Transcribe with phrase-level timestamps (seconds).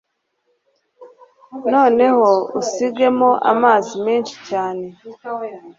[1.73, 2.27] Noneho
[2.59, 4.85] usigemo amazi menshi cyane